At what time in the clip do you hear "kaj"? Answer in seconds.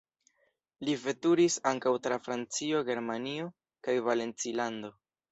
3.89-3.95